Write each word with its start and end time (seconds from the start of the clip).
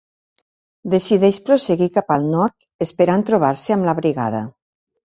Decideix 0.93 1.37
prosseguir 1.51 1.89
cap 1.99 2.11
al 2.17 2.27
Nord, 2.33 2.67
esperant 2.89 3.29
trobar-se 3.31 3.79
amb 3.81 3.93
la 3.93 3.99
brigada. 4.05 4.47